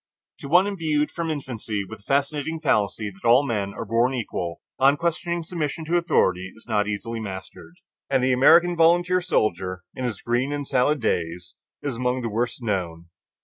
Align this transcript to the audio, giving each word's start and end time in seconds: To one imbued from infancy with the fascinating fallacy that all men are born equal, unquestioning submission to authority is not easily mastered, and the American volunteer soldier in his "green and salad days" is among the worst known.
To 0.39 0.47
one 0.47 0.65
imbued 0.65 1.11
from 1.11 1.29
infancy 1.29 1.83
with 1.87 1.99
the 1.99 2.05
fascinating 2.05 2.59
fallacy 2.59 3.11
that 3.11 3.27
all 3.27 3.45
men 3.45 3.71
are 3.75 3.85
born 3.85 4.15
equal, 4.15 4.59
unquestioning 4.79 5.43
submission 5.43 5.85
to 5.85 5.95
authority 5.95 6.51
is 6.55 6.65
not 6.67 6.87
easily 6.87 7.19
mastered, 7.19 7.75
and 8.09 8.23
the 8.23 8.33
American 8.33 8.75
volunteer 8.75 9.21
soldier 9.21 9.83
in 9.93 10.03
his 10.03 10.19
"green 10.23 10.51
and 10.51 10.67
salad 10.67 11.01
days" 11.01 11.55
is 11.83 11.97
among 11.97 12.23
the 12.23 12.29
worst 12.29 12.63
known. 12.63 13.09